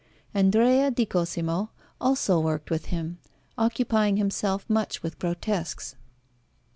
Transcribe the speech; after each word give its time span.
Andrea 0.33 0.89
di 0.89 1.05
Cosimo 1.05 1.69
also 2.01 2.39
worked 2.39 2.71
with 2.71 2.85
him, 2.87 3.19
occupying 3.55 4.17
himself 4.17 4.67
much 4.67 5.03
with 5.03 5.19
grotesques. 5.19 5.95